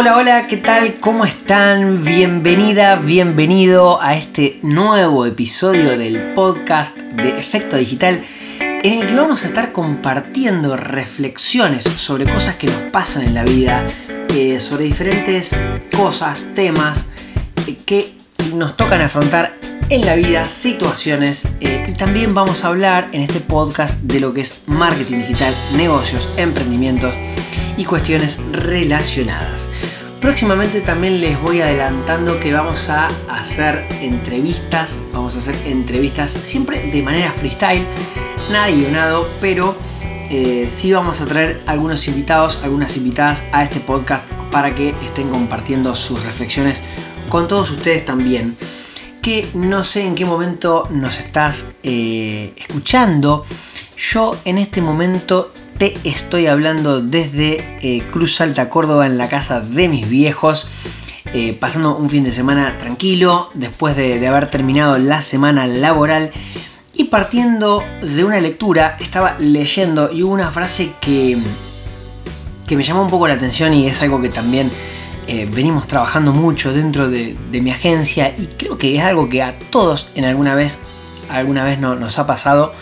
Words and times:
Hola, 0.00 0.16
hola, 0.16 0.46
¿qué 0.46 0.58
tal? 0.58 1.00
¿Cómo 1.00 1.24
están? 1.24 2.04
Bienvenida, 2.04 2.94
bienvenido 2.94 4.00
a 4.00 4.14
este 4.14 4.60
nuevo 4.62 5.26
episodio 5.26 5.98
del 5.98 6.34
podcast 6.34 6.96
de 6.96 7.30
Efecto 7.36 7.76
Digital 7.76 8.22
en 8.60 9.02
el 9.02 9.08
que 9.08 9.16
vamos 9.16 9.42
a 9.42 9.48
estar 9.48 9.72
compartiendo 9.72 10.76
reflexiones 10.76 11.82
sobre 11.82 12.32
cosas 12.32 12.54
que 12.54 12.68
nos 12.68 12.80
pasan 12.92 13.24
en 13.24 13.34
la 13.34 13.42
vida, 13.42 13.84
eh, 14.28 14.60
sobre 14.60 14.84
diferentes 14.84 15.56
cosas, 15.96 16.46
temas 16.54 17.06
eh, 17.66 17.76
que 17.84 18.12
nos 18.54 18.76
tocan 18.76 19.00
afrontar 19.00 19.56
en 19.88 20.06
la 20.06 20.14
vida, 20.14 20.44
situaciones 20.44 21.44
eh, 21.60 21.86
y 21.88 21.92
también 21.94 22.34
vamos 22.34 22.62
a 22.62 22.68
hablar 22.68 23.08
en 23.10 23.22
este 23.22 23.40
podcast 23.40 23.98
de 24.02 24.20
lo 24.20 24.32
que 24.32 24.42
es 24.42 24.62
marketing 24.68 25.22
digital, 25.22 25.52
negocios, 25.76 26.28
emprendimientos 26.36 27.12
y 27.76 27.84
cuestiones 27.84 28.38
relacionadas. 28.52 29.67
Próximamente 30.20 30.80
también 30.80 31.20
les 31.20 31.40
voy 31.40 31.60
adelantando 31.60 32.40
que 32.40 32.52
vamos 32.52 32.88
a 32.88 33.08
hacer 33.28 33.86
entrevistas, 34.00 34.98
vamos 35.12 35.36
a 35.36 35.38
hacer 35.38 35.56
entrevistas 35.64 36.32
siempre 36.32 36.90
de 36.90 37.02
manera 37.02 37.30
freestyle, 37.32 37.86
nada 38.50 38.68
guionado, 38.68 39.28
pero 39.40 39.76
eh, 40.30 40.68
sí 40.70 40.92
vamos 40.92 41.20
a 41.20 41.24
traer 41.24 41.62
algunos 41.66 42.08
invitados, 42.08 42.58
algunas 42.64 42.96
invitadas 42.96 43.44
a 43.52 43.62
este 43.62 43.78
podcast 43.78 44.28
para 44.50 44.74
que 44.74 44.90
estén 45.04 45.30
compartiendo 45.30 45.94
sus 45.94 46.20
reflexiones 46.24 46.80
con 47.28 47.46
todos 47.46 47.70
ustedes 47.70 48.04
también. 48.04 48.56
Que 49.22 49.48
no 49.54 49.84
sé 49.84 50.04
en 50.04 50.16
qué 50.16 50.24
momento 50.24 50.88
nos 50.90 51.18
estás 51.18 51.66
eh, 51.84 52.54
escuchando. 52.56 53.44
Yo 53.96 54.36
en 54.44 54.58
este 54.58 54.82
momento 54.82 55.52
te 55.78 55.96
estoy 56.02 56.48
hablando 56.48 57.00
desde 57.00 57.78
eh, 57.82 58.02
Cruz 58.10 58.40
Alta, 58.40 58.68
Córdoba, 58.68 59.06
en 59.06 59.16
la 59.16 59.28
casa 59.28 59.60
de 59.60 59.88
mis 59.88 60.08
viejos. 60.08 60.68
Eh, 61.32 61.56
pasando 61.58 61.96
un 61.96 62.10
fin 62.10 62.24
de 62.24 62.32
semana 62.32 62.78
tranquilo, 62.78 63.50
después 63.54 63.94
de, 63.96 64.26
haber 64.26 64.50
terminado 64.50 64.98
la 64.98 65.22
semana 65.22 65.66
laboral. 65.66 66.32
Y 66.94 67.04
partiendo 67.04 67.84
de 68.02 68.24
una 68.24 68.40
lectura, 68.40 68.96
estaba 68.98 69.36
leyendo 69.38 70.10
y 70.10 70.24
hubo 70.24 70.32
una 70.32 70.50
frase 70.50 70.90
que, 71.00 71.38
que 72.66 72.76
me 72.76 72.82
llamó 72.82 73.02
un 73.02 73.10
poco 73.10 73.28
la 73.28 73.34
atención 73.34 73.72
y 73.72 73.86
es 73.86 74.02
algo 74.02 74.20
que 74.20 74.30
también 74.30 74.70
eh, 75.28 75.48
venimos 75.48 75.86
trabajando 75.86 76.32
mucho 76.32 76.72
dentro 76.72 77.08
de, 77.08 77.36
mi 77.52 77.70
agencia 77.70 78.34
y 78.36 78.46
creo 78.46 78.78
que 78.78 78.96
es 78.96 79.04
algo 79.04 79.28
que 79.28 79.42
a 79.42 79.56
todos 79.70 80.08
en 80.16 80.24
alguna 80.24 80.56
vez, 80.56 80.80
alguna 81.28 81.62
vez 81.62 81.78
no, 81.78 81.94
nos 81.94 82.18
ha 82.18 82.26
pasado, 82.26 82.72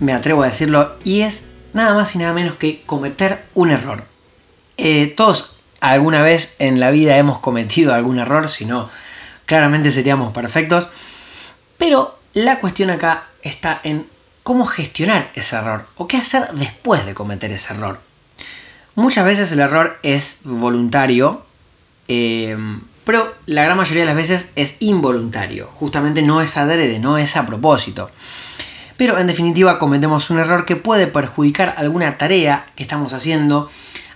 me 0.00 0.12
atrevo 0.12 0.42
a 0.42 0.46
decirlo, 0.46 0.96
y 1.04 1.20
es 1.20 1.47
nada 1.72 1.94
más 1.94 2.14
y 2.14 2.18
nada 2.18 2.32
menos 2.32 2.56
que 2.56 2.82
cometer 2.82 3.44
un 3.54 3.70
error. 3.70 4.04
Eh, 4.76 5.12
todos 5.16 5.56
alguna 5.80 6.22
vez 6.22 6.56
en 6.58 6.80
la 6.80 6.90
vida 6.90 7.16
hemos 7.16 7.38
cometido 7.38 7.94
algún 7.94 8.18
error, 8.18 8.48
si 8.48 8.64
no, 8.64 8.88
claramente 9.46 9.90
seríamos 9.90 10.32
perfectos. 10.32 10.88
Pero 11.76 12.18
la 12.34 12.60
cuestión 12.60 12.90
acá 12.90 13.24
está 13.42 13.80
en 13.82 14.06
cómo 14.42 14.66
gestionar 14.66 15.30
ese 15.34 15.56
error 15.56 15.86
o 15.96 16.08
qué 16.08 16.16
hacer 16.16 16.48
después 16.54 17.06
de 17.06 17.14
cometer 17.14 17.52
ese 17.52 17.74
error. 17.74 18.00
Muchas 18.94 19.24
veces 19.24 19.52
el 19.52 19.60
error 19.60 19.98
es 20.02 20.38
voluntario, 20.42 21.44
eh, 22.08 22.56
pero 23.04 23.34
la 23.46 23.62
gran 23.62 23.76
mayoría 23.76 24.02
de 24.02 24.06
las 24.06 24.16
veces 24.16 24.48
es 24.56 24.76
involuntario. 24.80 25.70
Justamente 25.74 26.22
no 26.22 26.40
es 26.40 26.56
adrede, 26.56 26.98
no 26.98 27.16
es 27.16 27.36
a 27.36 27.46
propósito 27.46 28.10
pero 28.98 29.16
en 29.16 29.28
definitiva 29.28 29.78
cometemos 29.78 30.28
un 30.28 30.40
error 30.40 30.66
que 30.66 30.74
puede 30.74 31.06
perjudicar 31.06 31.72
alguna 31.78 32.18
tarea 32.18 32.66
que 32.74 32.82
estamos 32.82 33.14
haciendo, 33.14 33.70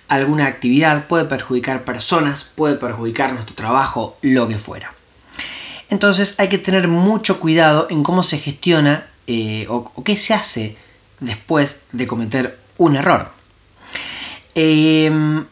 alguna 0.09 0.47
actividad, 0.47 1.07
puede 1.07 1.25
perjudicar 1.25 1.85
personas, 1.85 2.45
puede 2.57 2.75
perjudicar 2.75 3.33
nuestro 3.33 3.55
trabajo, 3.55 4.19
lo 4.23 4.49
que 4.49 4.59
fuera. 4.59 4.93
Entonces 5.89 6.35
hay 6.39 6.49
que 6.49 6.59
tener 6.59 6.89
mucho 6.89 7.39
cuidado 7.39 7.87
en 7.91 8.03
cómo 8.03 8.25
se 8.25 8.39
gestiona 8.39 9.07
eh, 9.29 9.67
o, 9.69 10.03
qué 10.03 10.17
se 10.17 10.35
hace 10.35 10.77
después 11.21 11.83
de 11.93 12.09
cometer 12.09 12.59
un 12.77 12.97
error. 12.97 13.31
Em, 14.57 15.45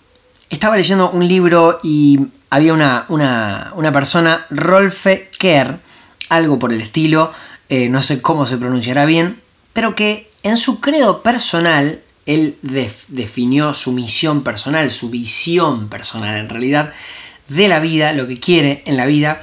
estaba 0.50 0.76
leyendo 0.76 1.08
un 1.10 1.28
libro 1.28 1.78
y 1.84 2.18
había 2.50 2.74
una, 2.74 3.06
una 3.08 3.92
persona, 3.92 4.44
Rolfe 4.50 5.30
Kerr, 5.38 5.78
algo 6.30 6.58
por 6.58 6.72
el 6.72 6.80
estilo, 6.80 7.32
eh, 7.70 7.88
no 7.88 8.02
sé 8.02 8.20
cómo 8.20 8.46
se 8.46 8.58
pronunciará 8.58 9.06
bien, 9.06 9.40
pero 9.72 9.94
que 9.94 10.28
en 10.42 10.56
su 10.56 10.80
credo 10.80 11.22
personal, 11.22 12.00
él 12.26 12.58
definió 12.62 13.74
su 13.74 13.92
misión 13.92 14.42
personal, 14.42 14.90
su 14.90 15.08
visión 15.08 15.88
personal 15.88 16.36
en 16.36 16.48
realidad, 16.48 16.92
de 17.48 17.68
la 17.68 17.78
vida, 17.78 18.12
lo 18.12 18.26
que 18.26 18.40
quiere 18.40 18.82
en 18.86 18.96
la 18.96 19.06
vida. 19.06 19.42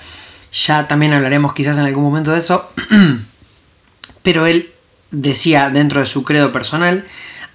Ya 0.52 0.88
también 0.90 1.14
hablaremos 1.14 1.54
quizás 1.54 1.78
en 1.78 1.86
algún 1.86 2.04
momento 2.04 2.32
de 2.32 2.40
eso, 2.40 2.70
pero 4.24 4.46
él 4.46 4.72
decía 5.10 5.70
dentro 5.70 6.02
de 6.02 6.06
su 6.06 6.24
credo 6.24 6.52
personal 6.52 7.06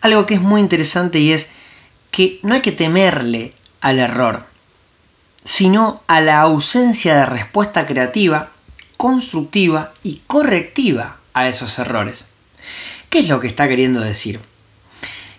algo 0.00 0.25
que 0.25 0.34
es 0.34 0.41
muy 0.41 0.60
interesante 0.60 1.19
y 1.19 1.33
es 1.33 1.49
que 2.10 2.41
no 2.43 2.54
hay 2.54 2.62
que 2.62 2.72
temerle 2.72 3.53
al 3.83 3.99
error, 3.99 4.47
sino 5.44 6.03
a 6.06 6.22
la 6.22 6.41
ausencia 6.41 7.15
de 7.15 7.27
respuesta 7.27 7.87
creativa 7.87 8.49
constructiva 9.03 9.95
y 10.05 10.21
correctiva 10.29 11.17
a 11.35 11.49
esos 11.49 11.77
errores. 11.81 12.27
¿Qué 13.11 13.19
es 13.19 13.29
lo 13.29 13.41
que 13.41 13.49
está 13.49 13.67
queriendo 13.67 14.01
decir? 14.01 14.39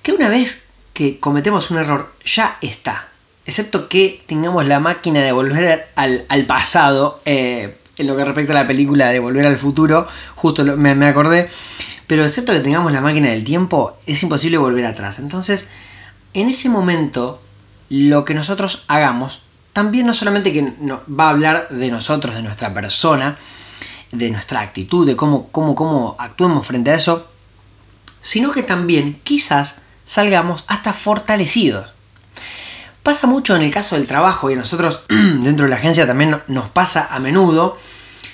Que 0.02 0.12
una 0.12 0.28
vez 0.28 0.66
que 0.92 1.18
cometemos 1.18 1.72
un 1.72 1.78
error 1.78 2.14
ya 2.26 2.58
está, 2.60 3.08
excepto 3.46 3.88
que 3.88 4.22
tengamos 4.28 4.66
la 4.66 4.82
máquina 4.82 5.22
de 5.22 5.32
volver 5.32 5.88
al, 5.96 6.46
pasado, 6.46 7.22
eh, 7.24 7.78
en 7.96 8.08
lo 8.08 8.18
que 8.18 8.26
respecta 8.26 8.52
a 8.52 8.64
la 8.64 8.68
película 8.68 9.08
de 9.12 9.20
Volver 9.20 9.46
al 9.46 9.58
Futuro, 9.58 10.10
justo 10.36 10.66
me, 10.66 10.94
me 10.94 11.08
acordé, 11.08 11.50
pero 12.06 12.26
excepto 12.26 12.52
que 12.52 12.60
tengamos 12.60 12.92
la 12.92 13.00
máquina 13.00 13.30
del 13.30 13.46
tiempo, 13.46 13.98
es 14.06 14.22
imposible 14.24 14.58
volver 14.58 14.86
atrás. 14.86 15.20
Entonces, 15.20 15.70
en 16.34 16.50
ese 16.50 16.68
momento, 16.68 17.42
lo 17.88 18.26
que 18.26 18.34
nosotros 18.34 18.84
hagamos 18.90 19.42
también 19.74 20.06
no 20.06 20.14
solamente 20.14 20.54
que 20.54 20.74
va 20.82 21.28
a 21.28 21.30
hablar 21.32 21.68
de 21.70 21.90
nosotros, 21.90 22.36
de 22.36 22.44
nuestra 22.44 22.74
persona, 22.74 23.38
de 24.12 24.30
nuestra 24.30 24.62
actitud, 24.62 25.06
de 25.06 25.16
cómo, 25.16 25.48
cómo, 25.52 25.74
cómo 25.74 26.16
actuemos 26.20 26.66
frente 26.66 26.92
a 26.92 26.96
eso, 26.96 27.28
sino 28.22 28.52
que 28.52 28.64
también 28.64 29.20
quizás 29.24 29.78
salgamos 30.06 30.64
hasta 30.68 30.94
fortalecidos. 30.94 31.94
Pasa 33.02 33.28
mucho 33.28 33.56
en 33.56 33.64
el 33.64 33.72
caso 33.72 33.96
del 33.96 34.08
trabajo 34.08 34.50
y 34.50 34.54
a 34.54 34.58
nosotros 34.58 35.02
dentro 35.10 35.66
de 35.66 35.72
la 35.72 35.78
agencia 35.78 36.08
también 36.08 36.40
nos 36.48 36.70
pasa 36.70 37.08
a 37.12 37.20
menudo 37.20 37.78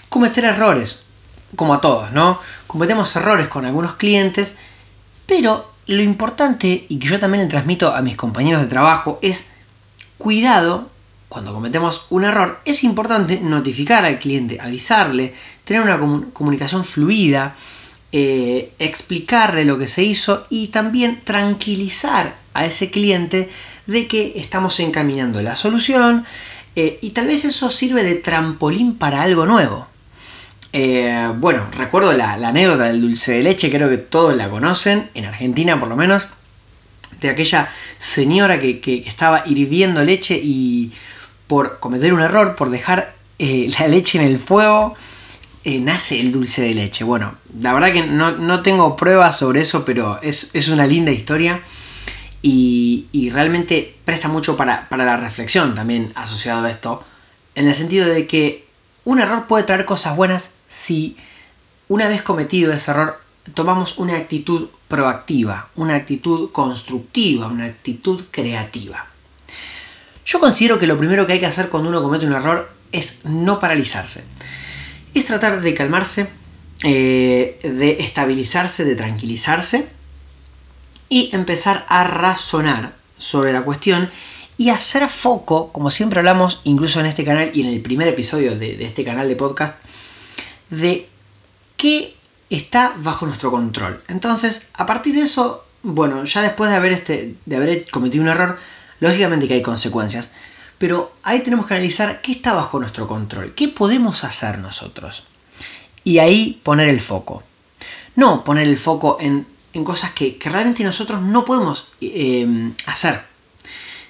cometer 0.09 0.45
errores, 0.45 1.05
como 1.55 1.73
a 1.73 1.81
todos, 1.81 2.11
¿no? 2.11 2.39
Cometemos 2.67 3.15
errores 3.15 3.47
con 3.47 3.65
algunos 3.65 3.93
clientes, 3.93 4.57
pero 5.25 5.71
lo 5.87 6.03
importante 6.03 6.85
y 6.87 6.99
que 6.99 7.07
yo 7.07 7.19
también 7.19 7.43
le 7.43 7.49
transmito 7.49 7.95
a 7.95 8.01
mis 8.01 8.17
compañeros 8.17 8.61
de 8.61 8.67
trabajo 8.67 9.17
es 9.21 9.45
cuidado 10.17 10.88
cuando 11.29 11.53
cometemos 11.53 12.07
un 12.09 12.23
error, 12.23 12.59
es 12.65 12.83
importante 12.83 13.39
notificar 13.39 14.03
al 14.03 14.17
cliente, 14.17 14.59
avisarle, 14.59 15.33
tener 15.63 15.83
una 15.83 15.99
comunicación 16.33 16.83
fluida, 16.83 17.55
eh, 18.11 18.73
explicarle 18.79 19.63
lo 19.63 19.77
que 19.77 19.87
se 19.87 20.03
hizo 20.03 20.47
y 20.49 20.69
también 20.69 21.21
tranquilizar 21.23 22.35
a 22.55 22.65
ese 22.65 22.89
cliente 22.89 23.47
de 23.85 24.07
que 24.07 24.33
estamos 24.37 24.79
encaminando 24.79 25.39
la 25.43 25.55
solución 25.55 26.25
eh, 26.75 26.97
y 27.03 27.11
tal 27.11 27.27
vez 27.27 27.45
eso 27.45 27.69
sirve 27.69 28.03
de 28.03 28.15
trampolín 28.15 28.95
para 28.95 29.21
algo 29.21 29.45
nuevo. 29.45 29.85
Eh, 30.73 31.29
bueno, 31.35 31.67
recuerdo 31.77 32.13
la, 32.13 32.33
anécdota 32.33 32.85
del 32.85 33.01
dulce 33.01 33.33
de 33.33 33.43
leche, 33.43 33.69
creo 33.69 33.89
que 33.89 33.97
todos 33.97 34.35
la 34.35 34.49
conocen, 34.49 35.09
en 35.13 35.25
Argentina 35.25 35.79
por 35.79 35.89
lo 35.89 35.95
menos, 35.95 36.27
de 37.21 37.29
aquella 37.29 37.69
señora 37.99 38.59
que 38.59 39.03
estaba 39.05 39.43
hirviendo 39.45 40.03
leche 40.03 40.39
y 40.41 40.91
por 41.49 41.79
cometer 41.79 42.13
un 42.13 42.21
error, 42.21 42.55
por 42.55 42.69
dejar 42.69 43.15
eh, 43.39 43.73
la 43.79 43.87
leche 43.87 44.19
en 44.19 44.25
el 44.25 44.37
fuego, 44.37 44.95
eh, 45.63 45.79
nace 45.79 46.19
el 46.19 46.31
dulce 46.31 46.61
de 46.61 46.75
leche. 46.75 47.03
Bueno, 47.03 47.33
la 47.59 47.73
verdad 47.73 47.91
que 47.91 48.05
no, 48.05 48.61
tengo 48.61 48.95
pruebas 48.95 49.39
sobre 49.39 49.61
eso, 49.61 49.83
pero 49.83 50.21
es, 50.21 50.67
una 50.67 50.85
linda 50.85 51.11
historia 51.11 51.59
y, 52.43 53.29
realmente 53.33 53.95
presta 54.05 54.27
mucho 54.27 54.55
para, 54.55 54.87
para, 54.89 55.03
la 55.05 55.17
reflexión 55.17 55.73
también 55.73 56.11
asociado 56.13 56.65
a 56.65 56.69
esto, 56.69 57.03
en 57.55 57.67
el 57.67 57.73
sentido 57.73 58.07
de 58.07 58.27
que 58.27 58.67
un 59.03 59.19
error 59.19 59.47
puede 59.47 59.63
traer 59.63 59.85
cosas 59.85 60.15
buenas 60.15 60.51
si 60.67 61.17
una 61.87 62.07
vez 62.07 62.21
cometido 62.21 62.71
ese 62.71 62.91
error 62.91 63.19
tomamos 63.55 63.97
una 63.97 64.17
actitud 64.17 64.69
proactiva, 64.87 65.69
una 65.75 65.95
actitud 65.95 66.51
constructiva, 66.51 67.47
una 67.47 67.65
actitud 67.65 68.23
creativa. 68.29 69.07
Yo 70.25 70.39
considero 70.39 70.79
que 70.79 70.87
lo 70.87 70.97
primero 70.97 71.25
que 71.25 71.33
hay 71.33 71.39
que 71.39 71.45
hacer 71.45 71.69
cuando 71.69 71.89
uno 71.89 72.01
comete 72.01 72.25
un 72.25 72.33
error 72.33 72.69
es 72.91 73.25
no 73.25 73.59
paralizarse. 73.59 74.23
Es 75.13 75.25
tratar 75.25 75.61
de 75.61 75.73
calmarse, 75.73 76.27
eh, 76.83 77.59
de 77.63 77.97
estabilizarse, 77.99 78.85
de 78.85 78.95
tranquilizarse 78.95 79.87
y 81.09 81.29
empezar 81.33 81.85
a 81.89 82.03
razonar 82.03 82.93
sobre 83.17 83.51
la 83.51 83.63
cuestión 83.63 84.09
y 84.57 84.69
hacer 84.69 85.07
foco, 85.07 85.71
como 85.71 85.89
siempre 85.89 86.19
hablamos, 86.19 86.61
incluso 86.65 86.99
en 86.99 87.05
este 87.05 87.23
canal 87.23 87.51
y 87.53 87.61
en 87.61 87.69
el 87.69 87.81
primer 87.81 88.07
episodio 88.07 88.57
de, 88.57 88.75
de 88.75 88.85
este 88.85 89.03
canal 89.03 89.27
de 89.27 89.35
podcast, 89.35 89.75
de 90.69 91.07
qué 91.77 92.15
está 92.49 92.93
bajo 92.97 93.25
nuestro 93.25 93.51
control. 93.51 94.01
Entonces, 94.07 94.69
a 94.73 94.85
partir 94.85 95.15
de 95.15 95.21
eso, 95.21 95.65
bueno, 95.83 96.23
ya 96.25 96.41
después 96.41 96.69
de 96.69 96.77
haber, 96.77 96.91
este, 96.91 97.35
de 97.45 97.55
haber 97.55 97.89
cometido 97.89 98.23
un 98.23 98.29
error, 98.29 98.57
lógicamente 98.99 99.47
que 99.47 99.55
hay 99.55 99.61
consecuencias, 99.61 100.29
pero 100.77 101.13
ahí 101.23 101.41
tenemos 101.41 101.65
que 101.67 101.73
analizar 101.73 102.21
qué 102.21 102.31
está 102.31 102.53
bajo 102.53 102.79
nuestro 102.79 103.07
control, 103.07 103.53
qué 103.53 103.67
podemos 103.67 104.23
hacer 104.23 104.59
nosotros. 104.59 105.25
Y 106.03 106.19
ahí 106.19 106.59
poner 106.63 106.87
el 106.87 107.01
foco. 107.01 107.43
No 108.15 108.43
poner 108.43 108.67
el 108.67 108.77
foco 108.77 109.17
en, 109.19 109.45
cosas 109.83 110.11
que, 110.11 110.37
realmente 110.43 110.83
nosotros 110.83 111.21
no 111.21 111.45
podemos 111.45 111.87
eh, 112.01 112.71
hacer. 112.85 113.21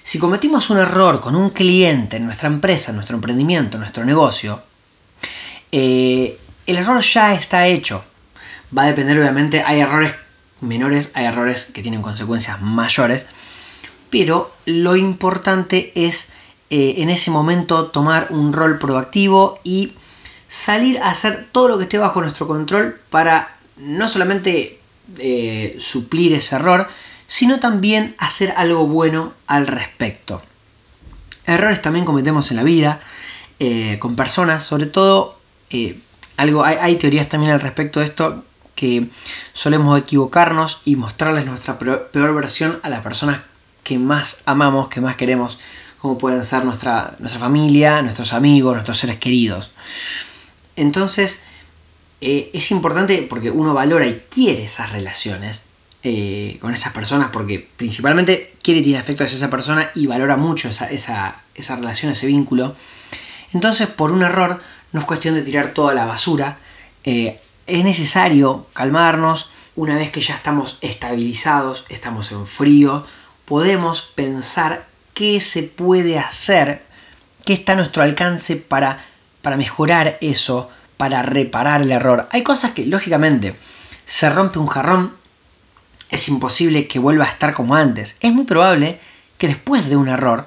Si 0.02 0.18
cometimos 0.18 0.70
un 0.70 0.78
error 0.78 1.20
con 1.20 1.36
un 1.36 1.50
cliente 1.50 2.16
en 2.16 2.24
nuestra 2.24 2.48
empresa, 2.48 2.90
en 2.90 2.96
nuestro 2.96 3.16
emprendimiento, 3.16 3.76
en 3.76 3.80
nuestro 3.80 4.04
negocio, 4.04 4.62
eh, 5.72 6.38
el 6.66 6.76
error 6.76 7.00
ya 7.00 7.34
está 7.34 7.66
hecho. 7.66 8.04
Va 8.76 8.84
a 8.84 8.86
depender, 8.86 9.18
obviamente, 9.18 9.62
hay 9.62 9.80
errores 9.80 10.14
menores, 10.60 11.10
hay 11.14 11.26
errores 11.26 11.66
que 11.66 11.82
tienen 11.82 12.02
consecuencias 12.02 12.60
mayores, 12.60 13.26
pero 14.10 14.52
lo 14.66 14.96
importante 14.96 15.92
es 15.94 16.30
eh, 16.68 16.96
en 16.98 17.10
ese 17.10 17.30
momento 17.30 17.86
tomar 17.86 18.28
un 18.30 18.52
rol 18.52 18.78
proactivo 18.78 19.58
y 19.64 19.94
salir 20.48 20.98
a 20.98 21.10
hacer 21.10 21.48
todo 21.50 21.68
lo 21.68 21.78
que 21.78 21.84
esté 21.84 21.98
bajo 21.98 22.20
nuestro 22.20 22.46
control 22.46 23.00
para 23.10 23.56
no 23.76 24.08
solamente 24.08 24.80
eh, 25.18 25.76
suplir 25.80 26.32
ese 26.32 26.56
error, 26.56 26.88
sino 27.26 27.60
también 27.60 28.14
hacer 28.18 28.52
algo 28.56 28.86
bueno 28.86 29.32
al 29.46 29.66
respecto. 29.66 30.42
Errores 31.46 31.80
también 31.80 32.04
cometemos 32.04 32.50
en 32.50 32.56
la 32.56 32.62
vida, 32.62 33.00
eh, 33.58 33.98
con 34.00 34.16
personas, 34.16 34.62
sobre 34.62 34.86
todo, 34.86 35.38
algo, 36.36 36.64
hay, 36.64 36.76
hay 36.80 36.96
teorías 36.96 37.28
también 37.28 37.52
al 37.52 37.60
respecto 37.60 38.00
de 38.00 38.06
esto 38.06 38.44
que 38.74 39.08
solemos 39.52 39.98
equivocarnos 39.98 40.80
y 40.84 40.96
mostrarles 40.96 41.46
nuestra 41.46 41.78
peor 41.78 42.34
versión 42.34 42.80
a 42.82 42.88
las 42.88 43.00
personas 43.00 43.40
que 43.90 43.98
más 43.98 44.38
amamos, 44.46 44.88
que 44.88 45.00
más 45.00 45.16
queremos, 45.16 45.58
como 45.98 46.16
pueden 46.16 46.44
ser 46.44 46.64
nuestra, 46.64 47.16
nuestra 47.18 47.40
familia, 47.40 48.02
nuestros 48.02 48.32
amigos, 48.32 48.74
nuestros 48.74 48.98
seres 48.98 49.18
queridos. 49.18 49.72
Entonces, 50.76 51.42
eh, 52.20 52.52
es 52.54 52.70
importante 52.70 53.26
porque 53.28 53.50
uno 53.50 53.74
valora 53.74 54.06
y 54.06 54.22
quiere 54.30 54.66
esas 54.66 54.92
relaciones 54.92 55.64
eh, 56.04 56.58
con 56.60 56.72
esas 56.72 56.92
personas, 56.92 57.30
porque 57.32 57.68
principalmente 57.76 58.54
quiere 58.62 58.78
y 58.78 58.84
tiene 58.84 59.00
afecto 59.00 59.24
hacia 59.24 59.38
esa 59.38 59.50
persona 59.50 59.90
y 59.96 60.06
valora 60.06 60.36
mucho 60.36 60.68
esa, 60.68 61.42
relación, 61.56 62.12
ese 62.12 62.28
vínculo. 62.28 62.76
Entonces, 63.52 63.88
por 63.88 64.12
un 64.12 64.22
error, 64.22 64.62
no 64.92 65.00
es 65.00 65.06
cuestión 65.06 65.34
de 65.34 65.42
tirar 65.42 65.74
toda 65.74 65.94
la 65.94 66.06
basura. 66.06 66.58
Eh, 67.02 67.40
es 67.66 67.82
necesario 67.82 68.68
calmarnos. 68.72 69.50
Una 69.74 69.96
vez 69.96 70.10
que 70.10 70.20
ya 70.20 70.36
estamos 70.36 70.78
estabilizados, 70.80 71.86
estamos 71.88 72.30
en 72.30 72.46
frío, 72.46 73.04
podemos 73.50 74.02
pensar 74.02 74.86
qué 75.12 75.40
se 75.40 75.64
puede 75.64 76.20
hacer, 76.20 76.84
qué 77.44 77.52
está 77.52 77.72
a 77.72 77.74
nuestro 77.74 78.04
alcance 78.04 78.54
para, 78.54 79.04
para 79.42 79.56
mejorar 79.56 80.18
eso, 80.20 80.70
para 80.96 81.22
reparar 81.22 81.82
el 81.82 81.90
error. 81.90 82.28
Hay 82.30 82.44
cosas 82.44 82.70
que, 82.74 82.86
lógicamente, 82.86 83.56
se 84.04 84.30
rompe 84.30 84.60
un 84.60 84.68
jarrón, 84.68 85.14
es 86.10 86.28
imposible 86.28 86.86
que 86.86 87.00
vuelva 87.00 87.24
a 87.24 87.28
estar 87.28 87.52
como 87.52 87.74
antes. 87.74 88.14
Es 88.20 88.32
muy 88.32 88.44
probable 88.44 89.00
que 89.36 89.48
después 89.48 89.90
de 89.90 89.96
un 89.96 90.06
error, 90.06 90.46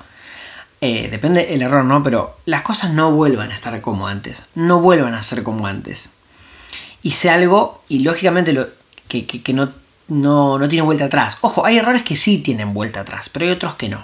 eh, 0.79 1.09
depende 1.11 1.53
el 1.53 1.61
error, 1.61 1.83
¿no? 1.83 2.01
Pero 2.03 2.37
las 2.45 2.61
cosas 2.61 2.93
no 2.93 3.11
vuelvan 3.11 3.51
a 3.51 3.55
estar 3.55 3.81
como 3.81 4.07
antes, 4.07 4.43
no 4.55 4.79
vuelvan 4.79 5.13
a 5.13 5.23
ser 5.23 5.43
como 5.43 5.67
antes. 5.67 6.11
Y 7.01 7.11
sea 7.11 7.33
algo, 7.33 7.83
y 7.89 7.99
lógicamente 7.99 8.53
lo, 8.53 8.69
que, 9.09 9.43
no, 9.53 9.73
no, 10.07 10.59
no 10.59 10.67
tiene 10.67 10.83
vuelta 10.83 11.05
atrás. 11.05 11.37
Ojo, 11.41 11.65
hay 11.65 11.77
errores 11.77 12.03
que 12.03 12.15
sí 12.15 12.39
tienen 12.39 12.73
vuelta 12.73 13.01
atrás, 13.01 13.29
pero 13.29 13.45
hay 13.45 13.51
otros 13.51 13.75
que 13.75 13.89
no. 13.89 14.03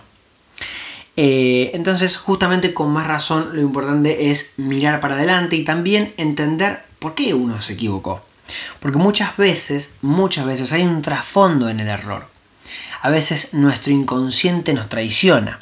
Eh, 1.22 1.72
entonces, 1.74 2.16
justamente 2.16 2.74
con 2.74 2.92
más 2.92 3.06
razón, 3.06 3.50
lo 3.52 3.62
importante 3.62 4.32
es 4.32 4.54
mirar 4.58 5.02
para 5.02 5.16
adelante 5.16 5.58
y 5.58 5.66
también 5.66 6.14
entender 6.16 6.84
por 7.00 7.14
qué 7.14 7.34
uno 7.34 7.62
se 7.62 7.74
equivocó. 7.74 8.22
Porque 8.80 8.98
muchas 8.98 9.36
veces, 9.36 9.92
muchas 10.02 10.46
veces 10.46 10.72
hay 10.72 10.84
un 10.84 11.02
trasfondo 11.02 11.68
en 11.70 11.82
el 11.82 11.90
error. 11.90 12.28
A 13.02 13.10
veces 13.10 13.54
nuestro 13.54 13.92
inconsciente 13.92 14.74
nos 14.74 14.90
traiciona. 14.90 15.62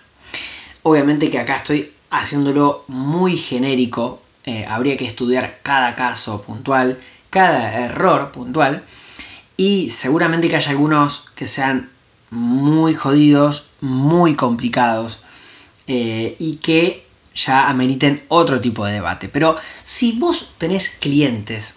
Obviamente 0.84 1.30
que 1.30 1.39
acá 1.39 1.56
estoy 1.57 1.92
haciéndolo 2.10 2.84
muy 2.88 3.38
genérico. 3.38 4.22
Eh, 4.45 4.66
habría 4.69 4.95
que 4.95 5.06
estudiar 5.06 5.60
cada 5.63 5.95
caso 5.95 6.42
puntual, 6.42 7.00
cada 7.30 7.74
error 7.86 8.31
puntual. 8.31 8.84
Y 9.57 9.89
seguramente 9.89 10.50
que 10.50 10.56
haya 10.56 10.71
algunos 10.71 11.25
que 11.36 11.48
sean 11.48 11.89
muy 12.30 12.94
jodidos, 12.94 13.65
muy 13.81 14.36
complicados 14.36 15.19
eh, 15.88 16.36
y 16.39 16.57
que 16.57 17.06
ya 17.36 17.69
ameriten 17.69 18.24
otro 18.27 18.62
tipo 18.62 18.86
de 18.86 18.94
debate. 18.94 19.30
Pero 19.30 19.57
si 19.83 20.13
vos 20.13 20.51
tenés 20.57 20.89
clientes 20.89 21.75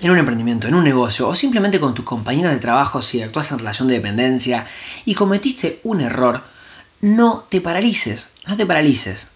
en 0.00 0.10
un 0.10 0.18
emprendimiento, 0.18 0.66
en 0.66 0.74
un 0.74 0.84
negocio 0.84 1.28
o 1.28 1.34
simplemente 1.34 1.78
con 1.78 1.94
tus 1.94 2.04
compañeros 2.04 2.52
de 2.52 2.58
trabajo 2.58 3.02
si 3.02 3.20
actúas 3.20 3.50
en 3.52 3.58
relación 3.58 3.88
de 3.88 3.94
dependencia 3.94 4.66
y 5.04 5.14
cometiste 5.14 5.80
un 5.82 6.00
error, 6.00 6.42
no 7.00 7.44
te 7.48 7.60
paralices, 7.60 8.30
no 8.46 8.56
te 8.56 8.66
paralices. 8.66 9.28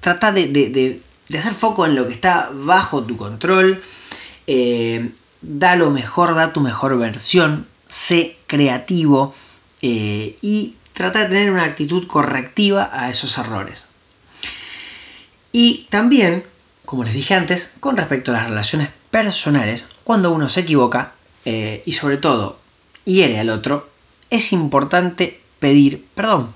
Trata 0.00 0.32
de, 0.32 1.00
hacer 1.28 1.54
foco 1.54 1.86
en 1.86 1.94
lo 1.94 2.06
que 2.06 2.14
está 2.14 2.50
bajo 2.52 3.02
tu 3.02 3.16
control. 3.16 3.82
Eh, 4.46 5.10
da 5.40 5.76
lo 5.76 5.90
mejor, 5.90 6.34
da 6.34 6.52
tu 6.52 6.60
mejor 6.60 6.98
versión, 6.98 7.66
sé 7.88 8.36
creativo 8.46 9.34
eh, 9.82 10.36
y 10.42 10.74
trata 10.92 11.20
de 11.20 11.26
tener 11.26 11.50
una 11.50 11.64
actitud 11.64 12.06
correctiva 12.06 12.90
a 12.92 13.10
esos 13.10 13.38
errores. 13.38 13.86
Y 15.52 15.86
también, 15.90 16.44
como 16.84 17.04
les 17.04 17.14
dije 17.14 17.34
antes, 17.34 17.72
con 17.80 17.96
respecto 17.96 18.30
a 18.30 18.34
las 18.34 18.48
relaciones 18.48 18.88
personales, 19.10 19.86
cuando 20.04 20.32
uno 20.32 20.48
se 20.48 20.60
equivoca 20.60 21.12
eh, 21.44 21.82
y 21.86 21.92
sobre 21.92 22.16
todo 22.16 22.58
hiere 23.04 23.38
al 23.38 23.50
otro, 23.50 23.88
es 24.30 24.52
importante 24.52 25.40
pedir 25.58 26.04
perdón. 26.14 26.54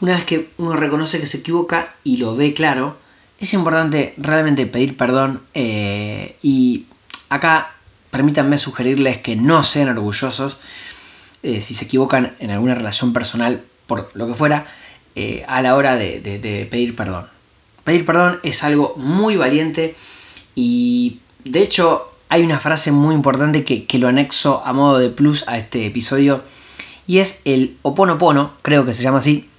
Una 0.00 0.14
vez 0.14 0.24
que 0.24 0.50
uno 0.58 0.74
reconoce 0.74 1.20
que 1.20 1.26
se 1.26 1.38
equivoca 1.38 1.94
y 2.02 2.16
lo 2.16 2.34
ve 2.34 2.52
claro, 2.52 2.96
es 3.38 3.52
importante 3.52 4.14
realmente 4.16 4.66
pedir 4.66 4.96
perdón 4.96 5.42
eh, 5.54 6.36
y 6.42 6.86
acá 7.28 7.73
permítanme 8.14 8.58
sugerirles 8.58 9.18
que 9.18 9.34
no 9.34 9.64
sean 9.64 9.88
orgullosos 9.88 10.58
eh, 11.42 11.60
si 11.60 11.74
se 11.74 11.86
equivocan 11.86 12.36
en 12.38 12.52
alguna 12.52 12.76
relación 12.76 13.12
personal, 13.12 13.64
por 13.88 14.08
lo 14.14 14.28
que 14.28 14.34
fuera, 14.34 14.66
eh, 15.16 15.44
a 15.48 15.60
la 15.62 15.74
hora 15.74 15.96
de, 15.96 16.68
pedir 16.70 16.94
perdón. 16.94 17.26
Pedir 17.82 18.04
perdón 18.04 18.38
es 18.44 18.62
algo 18.62 18.94
muy 18.96 19.34
valiente 19.34 19.96
y 20.54 21.18
de 21.42 21.58
hecho 21.58 22.08
hay 22.28 22.44
una 22.44 22.60
frase 22.60 22.92
muy 22.92 23.16
importante 23.16 23.64
que, 23.64 23.98
lo 23.98 24.06
anexo 24.06 24.62
a 24.64 24.72
modo 24.72 25.00
de 25.00 25.10
plus 25.10 25.42
a 25.48 25.58
este 25.58 25.84
episodio 25.84 26.44
y 27.08 27.18
es 27.18 27.40
el 27.44 27.76
oponopono, 27.82 28.52
creo 28.62 28.86
que 28.86 28.94
se 28.94 29.02
llama 29.02 29.18
así, 29.18 29.50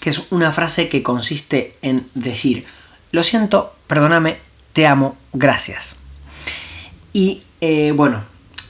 que 0.00 0.08
es 0.08 0.22
una 0.30 0.50
frase 0.50 0.88
que 0.88 1.02
consiste 1.02 1.76
en 1.82 2.06
decir, 2.14 2.64
lo 3.12 3.22
siento, 3.22 3.74
perdóname, 3.86 4.38
te 4.72 4.86
amo, 4.86 5.14
gracias. 5.34 5.96
Y 7.12 7.42
eh, 7.60 7.92
bueno, 7.92 8.22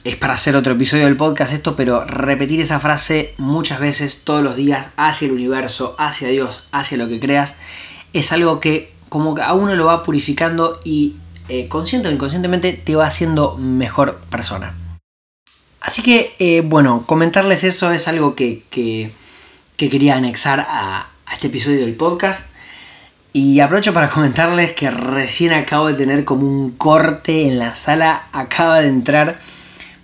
es 0.03 0.15
para 0.15 0.35
hacer 0.35 0.55
otro 0.55 0.73
episodio 0.73 1.05
del 1.05 1.17
podcast 1.17 1.53
esto, 1.53 1.75
pero 1.75 2.05
repetir 2.05 2.61
esa 2.61 2.79
frase 2.79 3.33
muchas 3.37 3.79
veces, 3.79 4.21
todos 4.23 4.41
los 4.41 4.55
días, 4.55 4.87
hacia 4.95 5.25
el 5.25 5.33
universo, 5.33 5.95
hacia 5.99 6.29
Dios, 6.29 6.63
hacia 6.71 6.97
lo 6.97 7.09
que 7.09 7.19
creas, 7.19 7.55
es 8.13 8.31
algo 8.31 8.59
que 8.59 8.93
como 9.09 9.35
que 9.35 9.41
a 9.41 9.53
uno 9.53 9.75
lo 9.75 9.85
va 9.85 10.03
purificando 10.03 10.79
y 10.83 11.15
eh, 11.49 11.67
consciente 11.67 12.07
o 12.07 12.11
inconscientemente 12.11 12.73
te 12.73 12.95
va 12.95 13.07
haciendo 13.07 13.57
mejor 13.57 14.19
persona. 14.29 14.73
Así 15.81 16.01
que, 16.01 16.35
eh, 16.39 16.61
bueno, 16.61 17.03
comentarles 17.05 17.63
eso 17.63 17.91
es 17.91 18.07
algo 18.07 18.35
que, 18.35 18.63
quería 19.77 20.15
anexar 20.15 20.61
a, 20.61 21.09
a 21.25 21.33
este 21.33 21.47
episodio 21.47 21.81
del 21.81 21.95
podcast. 21.95 22.56
Y 23.33 23.59
aprovecho 23.59 23.93
para 23.93 24.09
comentarles 24.09 24.71
que 24.71 24.89
recién 24.89 25.53
acabo 25.53 25.87
de 25.87 25.93
tener 25.93 26.25
como 26.25 26.47
un 26.47 26.71
corte 26.71 27.47
en 27.47 27.59
la 27.59 27.75
sala, 27.75 28.27
acaba 28.31 28.79
de 28.79 28.87
entrar 28.87 29.39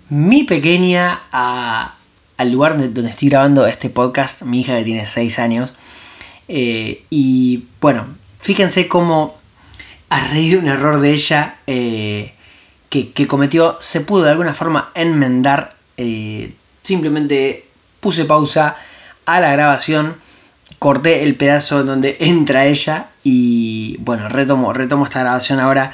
mi 0.10 0.44
pequeña 0.44 1.22
al 1.32 2.52
lugar 2.52 2.78
donde, 2.78 3.10
estoy 3.10 3.30
grabando 3.30 3.66
este 3.66 3.90
podcast, 3.90 4.44
mi 4.44 4.62
hija 4.62 4.78
que 4.78 4.84
tiene 4.84 5.06
6 5.06 5.40
años. 5.40 5.74
Eh, 6.48 7.04
y 7.10 7.66
bueno, 7.82 8.06
fíjense 8.40 8.88
cómo 8.88 9.38
a 10.10 10.28
raíz 10.28 10.52
de 10.52 10.58
un 10.60 10.68
error 10.68 11.00
de 11.00 11.12
ella 11.14 11.56
eh, 11.66 12.34
que, 12.90 13.28
cometió, 13.28 13.78
se 13.80 14.02
pudo 14.02 14.24
de 14.24 14.32
alguna 14.32 14.54
forma 14.54 14.92
enmendar. 14.94 15.70
Eh, 15.98 16.54
simplemente 16.84 17.66
puse 18.00 18.26
pausa 18.26 18.76
a 19.26 19.40
la 19.40 19.54
grabación, 19.54 20.18
corté 20.78 21.24
el 21.24 21.36
pedazo 21.36 21.84
donde 21.84 22.18
entra 22.20 22.68
ella 22.68 23.10
y 23.24 23.98
bueno, 24.00 24.30
retomo, 24.30 24.74
retomo 24.74 25.06
esta 25.06 25.22
grabación 25.22 25.60
ahora 25.60 25.94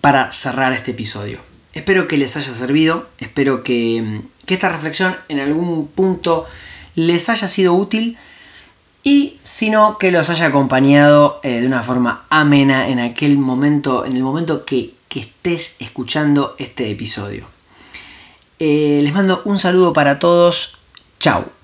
para 0.00 0.32
cerrar 0.32 0.72
este 0.72 0.90
episodio. 0.90 1.40
Espero 1.72 2.08
que 2.08 2.16
les 2.16 2.36
haya 2.36 2.52
servido, 2.52 3.08
espero 3.18 3.62
que, 3.62 4.22
que 4.46 4.54
esta 4.54 4.68
reflexión 4.68 5.16
en 5.28 5.40
algún 5.40 5.86
punto 5.86 6.46
les 6.94 7.28
haya 7.28 7.46
sido 7.46 7.74
útil 7.74 8.18
y 9.04 9.38
si 9.44 9.70
no, 9.70 9.96
que 9.98 10.10
los 10.10 10.28
haya 10.30 10.46
acompañado 10.46 11.40
eh, 11.42 11.60
de 11.60 11.66
una 11.66 11.82
forma 11.82 12.24
amena 12.30 12.88
en 12.88 12.98
aquel 12.98 13.38
momento, 13.38 14.04
en 14.04 14.16
el 14.16 14.22
momento 14.22 14.64
que, 14.64 14.94
que 15.08 15.20
estés 15.20 15.76
escuchando 15.78 16.56
este 16.58 16.90
episodio. 16.90 17.46
Eh, 18.58 19.00
les 19.02 19.12
mando 19.14 19.42
un 19.44 19.58
saludo 19.58 19.92
para 19.92 20.18
todos. 20.18 20.78
Chao. 21.20 21.57